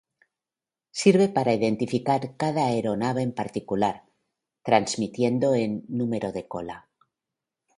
Sirve 1.01 1.27
para 1.35 1.55
identificar 1.59 2.21
cada 2.41 2.61
aeronave 2.65 3.21
en 3.21 3.33
particular, 3.41 3.95
transmitiendo 4.67 5.53
en 5.53 5.85
"número 5.99 6.31
de 6.31 6.47
cola". 6.47 6.89